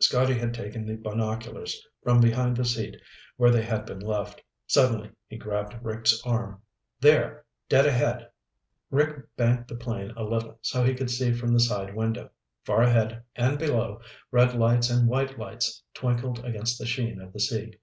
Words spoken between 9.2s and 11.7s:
banked the plane a little so he could see from the